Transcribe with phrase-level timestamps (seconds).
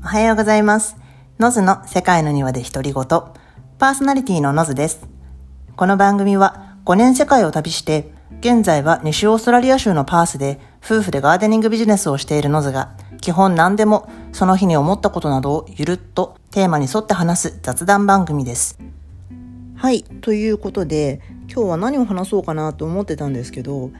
[0.00, 0.96] おはようございます。
[1.40, 3.04] ノズの世界の庭で独り言。
[3.78, 5.06] パーソナリティのノズです。
[5.76, 18.78] この番組は5年世界を旅して、現在は西オーストラリア州のパースで夫婦でガーデニングビジネスをしているノズが、基本何でもその日に思ったことなどをゆるっとテーマに沿って話す雑談番組です。
[19.74, 21.20] はい、ということで、
[21.52, 23.90] 今日は何を話そうかなと思ってたんですけど、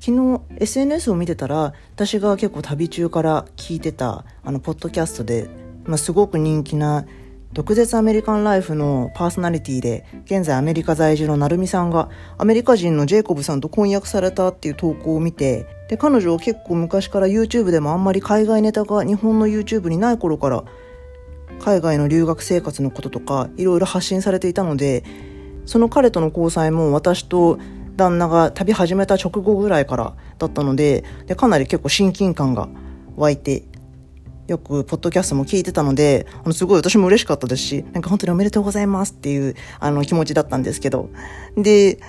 [0.00, 5.48] 昨日 SNS を見てたら私が結構旅中から聞いてたあのポッドキャストで、
[5.84, 7.04] まあ、すごく人気な
[7.52, 20.64] 毒舌アメリカンライフのパーソナリティで現在アメリカ在住の成美さんがアメリカ人のジェイコブさんと婚約されたっていう投稿を見てで彼女は結構昔から YouTube でもあんまり海外ネタが日本の YouTube にない頃から
[21.60, 25.02] 海外の留学生活のこととかいろいろ発信されていたので
[25.64, 27.58] その彼との交際も私と
[27.98, 32.68] 旦那が旅始めた直後ぐらいからだったのででかなり結構親近感が
[33.16, 33.64] 湧いて
[34.46, 41.10] よくポッドキャストも聞いてたのであのすごい私も嬉しかったですしなんか本当におめでとうございますっていうあの気持ちだったんですけど。
[41.56, 42.00] で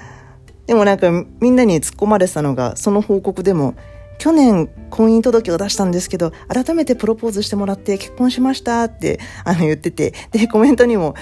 [0.67, 1.09] でもなんか
[1.41, 3.73] みんなに突っ込まれてたのがその報告でも
[4.19, 11.15] 去年婚姻届を出したんですけど改めてプロポーズしてもらって結婚しましたってあの言っててでコメントにも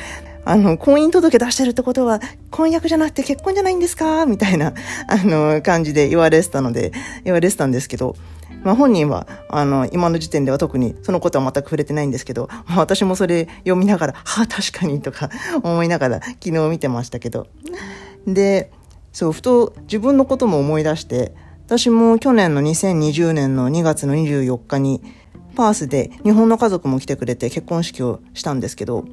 [0.48, 2.20] あの、婚姻届出してるってことは、
[2.52, 4.26] 婚約じゃなくて結婚じゃないんですか？
[4.26, 4.73] みたいな、
[5.08, 6.92] あの、感じで言われてたので、
[7.23, 8.16] 言われてたんですけど、
[8.64, 15.30] まあ本人は、あの、今の時点では特にそのことは全く触れてないんですけど、ま あ私もそれ読みながら、は あ、確かにとか
[15.64, 17.48] 思いながら昨日見てましたけど。
[18.26, 18.72] で、
[19.14, 21.34] そう、ふと自分のことも思い出して、
[21.66, 25.02] 私も去年の2020年の2月の24日に、
[25.56, 29.06] パースで日本の家族も来てくれて結婚式をしたんですけど、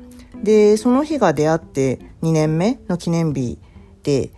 [0.42, 3.58] で、その日が出会って2年目の記念日
[4.02, 4.30] で、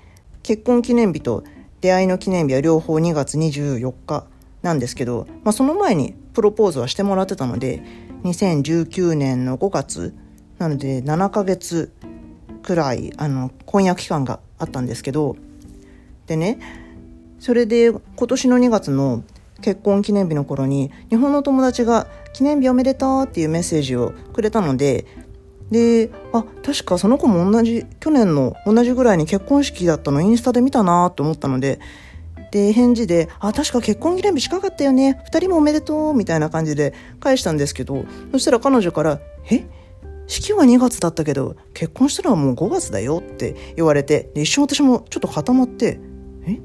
[0.42, 1.44] 結婚記念日と
[1.80, 4.27] 出会いの記念日は両方2月24日
[4.62, 7.83] なんですけど、まあ、その前にプロポーズはしてもらってたので、
[8.25, 10.14] 2019年の5月、
[10.58, 11.92] なので7ヶ月
[12.62, 15.37] くらい、あの、婚約期間があったんですけど、
[16.26, 16.59] でね、
[17.38, 19.22] それで今年の2月の
[19.62, 25.06] 結婚記念日の頃に日本の友達が記念日おめでとうっていうメッセージをくれたので
[25.71, 31.81] であ確かその子も同じ去年の同じぐらいに結婚式だったのインスタで見たなと思ったので
[32.53, 39.65] で返事で「あ確か結婚記念日近かったよね2人もおめでとう」みたいな感じで返したんですけどそしたら彼女から「え？
[40.28, 45.98] 式は2月だったけど結婚したのはもう5月だよ」って言われてで一瞬私もちょっと固まって
[46.47, 46.60] 「え？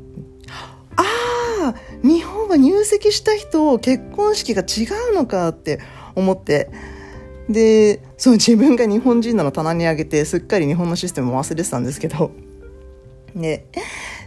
[0.96, 5.80] ああ日本は入籍した人結婚式が違うのかって
[6.16, 6.70] 思って
[7.52, 12.32] でそう自分が日本人なの棚に上げてすっかり日本のシステムを忘れてたんですけど
[13.36, 13.66] で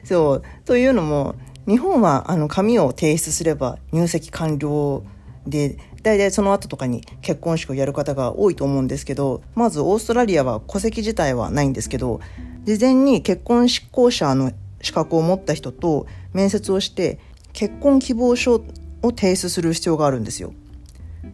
[0.05, 1.35] そうというのも
[1.67, 5.03] 日本はあの紙を提出すれば入籍完了
[5.47, 12.21] で大体その後とかに結婚式をやる方が多いと思うんですけどまずオーストラリアは戸籍自体はないんですけど
[12.65, 14.53] 事前に結婚執行者の
[14.83, 17.19] 資格を持った人と面接をして
[17.53, 18.57] 結婚希望書
[19.03, 20.53] を提出する必要があるんですよ。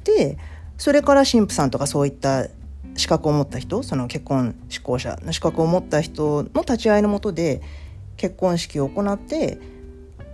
[0.05, 0.39] で
[0.81, 2.49] それから神父さんとかそういった
[2.97, 7.61] 資格を持った人その結婚執行者の資格を持った人の立ち会いのもとで
[8.17, 9.59] 結婚式を行って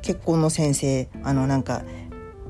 [0.03, 1.83] 結婚の先生あのなんか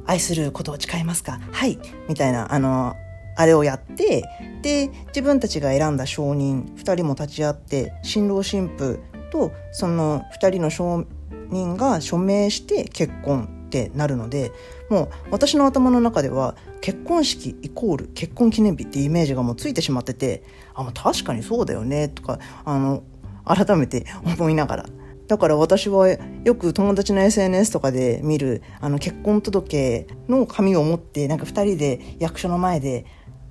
[0.05, 1.41] 愛することを誓いますか？
[1.51, 1.79] はい！
[2.06, 2.95] みたいなあの
[3.35, 4.25] あれをやって
[4.61, 9.01] で自分たちが選んだ証人2人も立ち会って新郎新婦
[9.33, 11.06] とその2人の証
[11.49, 13.56] 人が署名して結婚。
[13.84, 14.53] ってなるので
[14.88, 20.42] もう私の頭の中では結婚式イコール結婚記念日っていうイメージがもうついてしまってて
[20.75, 23.03] あもう確かにそうだよねとかあの
[23.44, 24.87] 改めて 思いながら。
[25.28, 33.06] だから私はよく友達の SNS とかで見るあの結婚届の紙を持ってなんか2人で役所の前で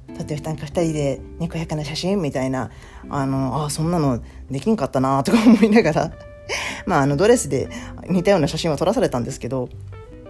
[0.08, 2.22] 例えばなんか2人でにこやかな写真？
[2.22, 2.72] みたいな
[3.10, 6.12] あのあそんなのできんかったなとか思いながら。
[6.86, 7.70] まああのドレスで
[8.08, 9.70] 似たような写真は撮らされたんですけど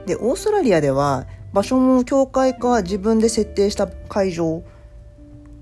[0.05, 4.63] でオーストラリアでは場所も教会か自分で設定した会場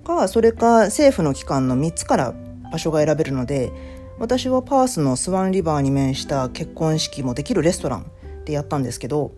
[0.04, 2.34] かそれか政府の機関の3つから
[2.72, 3.72] 場所が選べるので
[4.20, 8.12] 私はパースのスワンリバーに面した結婚式もできるレストラン
[8.46, 9.32] でやったんですけど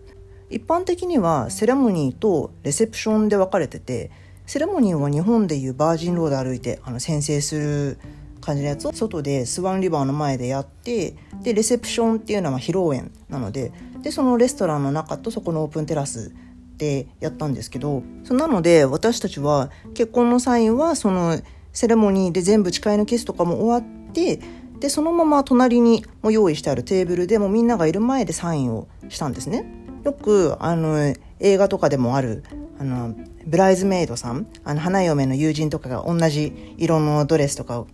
[0.50, 4.10] 一般的にはセレモニーとレセプションで分かれてて
[4.46, 7.98] セレモニーは日本でいうバージンロード歩いてあの宣誓する
[8.40, 13.72] 感じのやつを外でスワンリバーの前でやってでレセプションっていうのは披露宴なので
[14.06, 16.32] でそのレストランの中とそこのオープンテラス
[16.76, 21.40] でやったんですけどそなので私たちは結婚のサインはその
[21.72, 24.40] セレモニーで全部誓いのキスとかも終わって
[24.78, 29.66] でそのまま隣にも用意してあるテーブルでもみんながいる前でサインをしたんですね。
[30.04, 32.44] よくあの映画とかでもある
[32.78, 33.12] あの
[33.44, 37.88] ブライズメイドさんあの花嫁の友人とかが同じ色のドレスとかを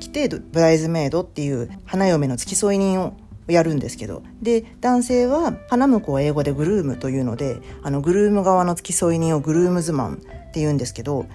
[0.00, 3.12] 着てブライズメイドっていう花嫁の付き添い人を
[3.52, 4.22] やるんですけど。
[4.42, 10.16] で男性は花婿は英語でグルームというのであのグルーム側の付き添い人をグルームズマンっ
[10.52, 11.26] て言うんですけど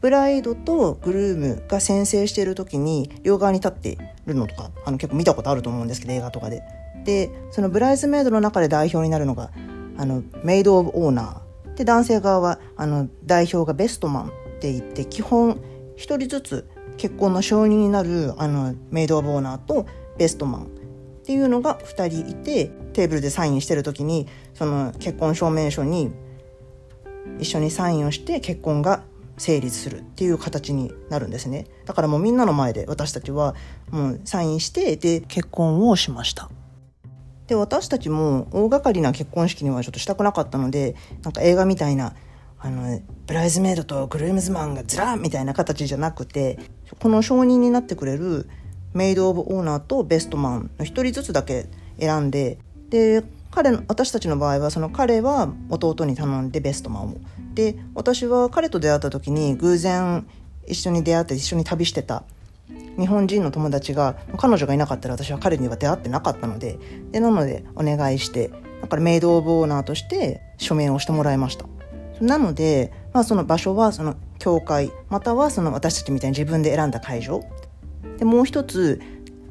[0.00, 6.62] ブライドとグルームが先制している時に両側に立ってるのとかあの結構見たことあると思うんですけど映画とかで。
[7.04, 9.50] でそのブライズメイドの中で代表になるのが
[9.96, 11.76] あのメイド・オブ・オーナー。
[11.76, 14.28] で男性側はあの代表がベストマンっ
[14.60, 15.52] て言って基本
[15.96, 16.68] 1人ずつ
[16.98, 19.86] 結婚の承認になるあのメイド・オブ・オーナーと
[20.18, 20.79] ベストマン。
[21.30, 26.10] っていうのが2人いてテーブルでサインしてる時にその結婚証明書に
[27.38, 29.04] 一緒にサインをして結婚が
[29.38, 31.68] 成立するっていう形になるんですね。
[31.86, 33.54] だからもうみんなの前で私たちは
[33.92, 36.50] もうサインしてで結婚をしました。
[37.46, 42.14] で私たちも大掛かりな結婚式にはちょっとしたくなかったのでなんか映画みたいな
[42.58, 46.58] あのブライズメイドとグルームズマンがずらみたいな形じゃなくて
[47.00, 48.50] この証人になってくれる
[48.94, 51.66] メイド・オブ・オーナーとベストマンの1人ずつだけ
[51.98, 52.58] 選んで
[52.88, 57.16] で彼の私たちの場合はその彼は弟に頼んでベストマンを。
[57.54, 60.26] で私は彼と出会った時に偶然
[60.66, 62.24] 一緒に出会って一緒に旅してた。
[62.98, 66.78] 日本人の友達が彼女がいなかったら私は彼には出会ってなかったので。
[67.10, 68.50] でなのでお願いして
[68.82, 71.66] だからメイド・オブ・オーナーとして署名をしてもらいました。
[72.20, 77.42] なので、まあ、その場所はその教会またはその私たちみたいに自分で選んだ会場。
[78.20, 79.00] でもう一つ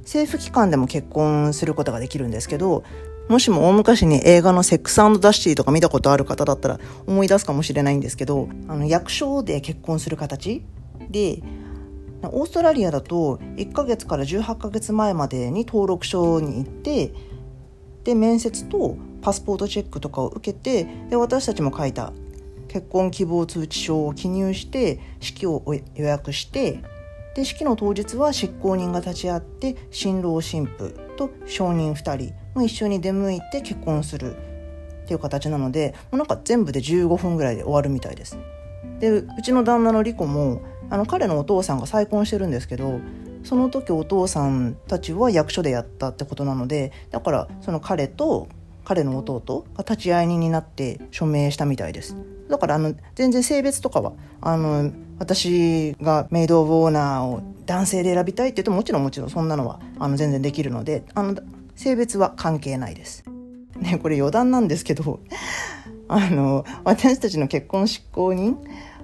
[0.03, 2.83] 政府機関でも結婚することができるんですけど
[3.27, 10.63] もしも大昔に映画のセックスダッシーとか見たことある方だったら思い出すかもしれないんですけどあの役所で結婚する形
[11.09, 11.43] で
[12.23, 17.13] オーストラリアだと1ヶ月から18ヶ月前までに登録書に行って
[18.03, 22.13] で面接とパスポートチェックとかを受けてで私たちも書いた
[22.67, 25.63] 結婚希望通知書を記入して式を
[25.95, 26.81] 予約して
[27.39, 34.35] で式の当日は執行人が立ち会って新郎新婦と証人2人も一緒に出向いて結婚する
[35.03, 38.37] っていう形なのでもうなんか全部で15分ぐらいで終わるみたいです。
[38.99, 42.99] でうちの旦那のリコもあの彼のお父さんが再婚してるんですけど
[43.45, 48.49] その時お父さんたちは役所でやったってことなのでだからその彼と
[48.89, 52.17] 彼の弟が立ち会い人になって署名したみたいです
[52.49, 61.39] だからあの全然性別とかはあの私がメイド・オブ・オーナーを男性で選びたいって言うともちろんもちろんそんなのはあの全然できるのであの
[61.75, 63.23] 性別は関係ないです。
[63.77, 65.19] ね、これ余談なんですけど
[66.09, 68.57] あの私たちの結婚執行人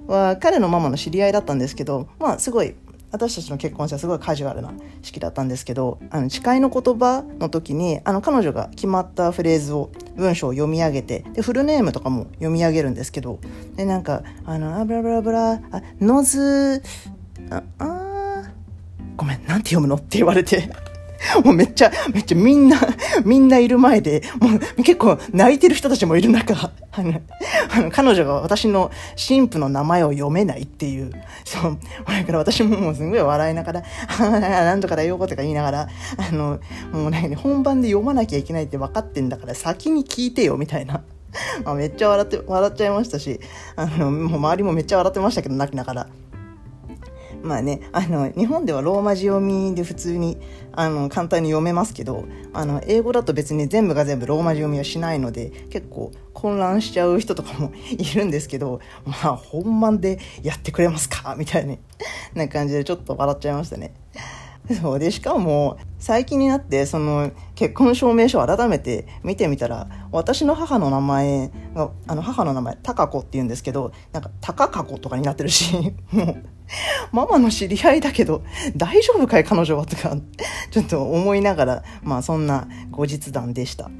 [0.08, 2.74] は彼のママの知り合いだったんですけどまあすごい
[3.16, 4.72] 私たちの結婚式はすごいカジュアルな
[5.02, 13.38] 式だったんですけどあの誓いの言葉の時にあの彼女が決まったフレーズを文章を読み上げてでフルネームとかも読み上げるんですけど
[13.76, 15.60] でなんか「あのあブラブラブラあ
[16.00, 16.82] ノズ
[17.50, 18.42] ああ
[19.16, 20.68] ごめんなんて読むの?」って言われて
[21.44, 22.78] もうめっちゃ、めっちゃみんな、
[23.24, 24.48] みんないる前で、も
[24.78, 26.54] う結構泣いてる人たちもいる中、
[26.92, 27.20] あの、
[27.70, 31.10] あの彼女が私の神父の名前を読めないっていう、
[31.44, 33.82] そう、だから私ももうすんごい笑いながら、
[34.18, 36.58] なんとかだよとか言いながら、あの、
[36.92, 41.02] もうね、本番で読まなきゃいけないって分かってんだから先に聞いてよみたいな。
[41.64, 43.40] あ、めっちゃ笑って、笑っちゃいましたし、
[43.76, 46.06] あの、もう周りもめっちゃ笑ってましたけど、泣きながら。
[47.46, 50.36] まあね、あの、日本ではローマ字読みで普通に、
[50.72, 61.34] あの、簡単に読めますけど、あの、英語だと別に全部が全部ローマ字読みはしないので、結構混乱しちゃう人とかも いるんですけど、まあ、本番でやってくれますか？
[61.38, 61.76] みたいな、
[62.34, 63.94] な感じでちょっと笑っちゃいましたね。
[64.80, 76.36] そうでしかも最近になってその結婚証明書を改めて見てみたら私の母の名前があの母の名前高子って言うんですけどなんか高か子とかになってるし もう
[77.12, 78.42] ママの知り合いだけど
[78.76, 80.16] 大丈夫かい彼女はとか
[80.70, 83.90] ちょっと思いながらまあそんな後日談でした。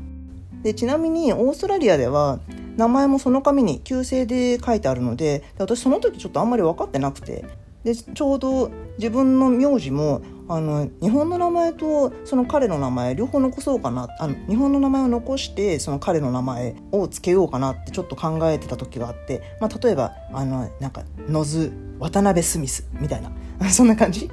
[0.62, 2.40] でちなみにオーストラリアでは
[2.76, 7.44] 名前もその紙に旧姓で書いてあるので私その時ちょっとあんまり分かってなくて
[7.86, 23.30] でちょうど自分の名字もあの日本の名前とその彼の名前両方残そうかなあの日本の名前を残してその彼の名前を付けようかなってちょっと考えてた時があって、まあ、例えばあのなんかノズ渡辺スミスみたいな
[23.70, 24.28] そんな感じ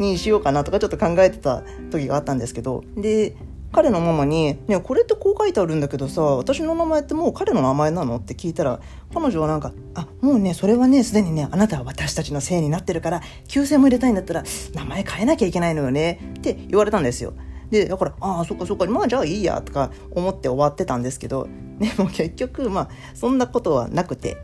[0.00, 3.36] にしようかなとかちょっと考えてた時があったんですけどで
[3.72, 8.80] 彼のママに「ねこれってこう書いてあるんだけどさ私の名前ってもう彼の名前なの?」って聞いたら
[9.14, 17.32] 彼女はなんか「あもうねそれはねすでにねあなたは私たちのせいになってるから旧姓も入れたいんだったら名前変えなきゃいけないのよね」って言われたんですよ。
[17.70, 21.46] でだからああそっかそっかまあじゃあいいやとか思って終わってたんですけど
[21.78, 24.38] でも結局まあそんなことはなくて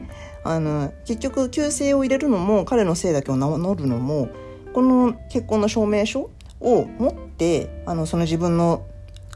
[0.45, 4.29] あの結局旧姓を入れるのも彼の姓だけを名乗るのも
[4.73, 6.31] この結婚の証明書
[6.61, 8.85] を持ってあのその自分の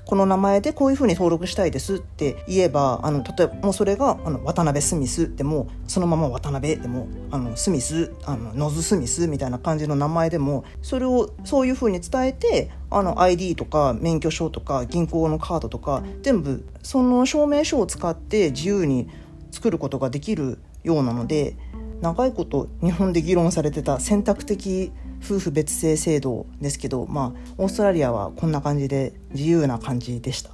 [0.07, 19.09] この名前でこういうふうに登録したいですって言えばあの例えばもうそれがあの渡辺スミスでもそのまま渡辺でもあのスミスあのノズ・スミスみたいな感じの名前でもそれをそういうふうに伝えてあの ID とか免許証とか銀行のカードとか全部その証明書を使って自由に
[19.53, 21.57] 作ることができるようなので
[22.01, 30.51] 長いこと日本で議論されてた選択的夫婦別姓制度ですけど、まあ、オーストラリアはこんな感じで自由な感じでした。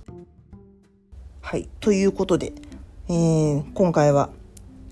[1.40, 1.68] はい。
[1.80, 2.52] ということで、
[3.08, 4.30] えー、今回は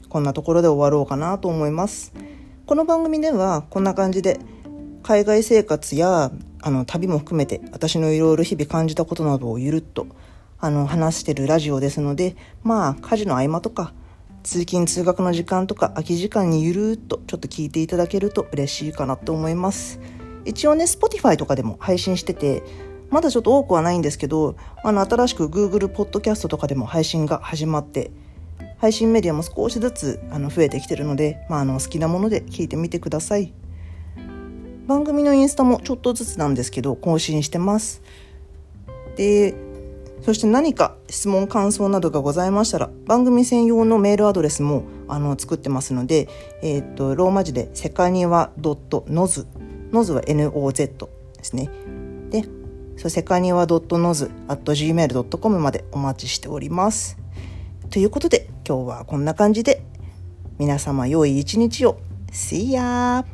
[0.08, 2.12] こんなところで終わろうかなと思います。
[2.66, 4.38] この番組ではこんな感じで
[5.02, 6.30] 海外生活や
[6.62, 10.06] あの旅も含めて私のいろいろ日々感じたことなどをゆるっと
[10.58, 13.92] あの話してるラジオですのでまあ家事の合間とか
[14.44, 19.98] 通勤通学の時間とか空き時間にゆるーっとちょっと聞いていただけると嬉しいかなと思います。
[20.44, 22.62] 一応ね、Spotify とかでも配信してて、
[23.08, 28.10] まだちょっと多くはないんですけど、あの、新しく Google Podcast とかでも配信が始まって、
[28.76, 33.54] 配信メディアも少しずつあの増えてきてるので、まあ、あの好きなもので聞いてみてください。
[34.86, 38.02] 番組のインスタもちょっとずつなんですけど、更新してます。
[39.16, 39.54] で、
[40.20, 46.28] そして何か質問感想などがございましたら番組専用のメールアドレスもあの作ってますので、
[46.60, 49.46] えーと、ローマ字でセカニワ .noz
[49.92, 51.06] ノズは NOZ
[51.36, 51.70] ですね。
[52.30, 52.42] で
[52.96, 57.16] そうセカニワ .noz.gmail.com までお待ちしております。
[57.90, 59.84] ということで今日はこんな感じで
[60.58, 62.00] 皆様良い一日を。
[62.32, 63.24] See ya!